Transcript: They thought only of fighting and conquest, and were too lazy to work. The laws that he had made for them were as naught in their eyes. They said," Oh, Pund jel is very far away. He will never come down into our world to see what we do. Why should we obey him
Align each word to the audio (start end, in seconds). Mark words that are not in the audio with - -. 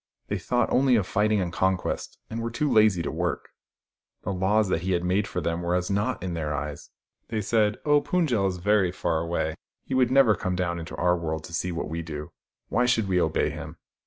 They 0.29 0.39
thought 0.39 0.73
only 0.73 0.95
of 0.95 1.05
fighting 1.05 1.39
and 1.41 1.53
conquest, 1.53 2.17
and 2.27 2.41
were 2.41 2.49
too 2.49 2.67
lazy 2.67 3.03
to 3.03 3.11
work. 3.11 3.49
The 4.23 4.33
laws 4.33 4.67
that 4.69 4.81
he 4.81 4.93
had 4.93 5.03
made 5.03 5.27
for 5.27 5.41
them 5.41 5.61
were 5.61 5.75
as 5.75 5.91
naught 5.91 6.23
in 6.23 6.33
their 6.33 6.55
eyes. 6.55 6.89
They 7.27 7.39
said," 7.39 7.77
Oh, 7.85 8.01
Pund 8.01 8.29
jel 8.29 8.47
is 8.47 8.57
very 8.57 8.91
far 8.91 9.19
away. 9.19 9.53
He 9.85 9.93
will 9.93 10.07
never 10.07 10.33
come 10.33 10.55
down 10.55 10.79
into 10.79 10.95
our 10.95 11.15
world 11.15 11.43
to 11.43 11.53
see 11.53 11.71
what 11.71 11.87
we 11.87 12.01
do. 12.01 12.31
Why 12.67 12.87
should 12.87 13.07
we 13.07 13.21
obey 13.21 13.51
him 13.51 13.77